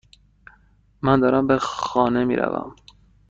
[1.01, 2.75] من دارم به خانه میروم.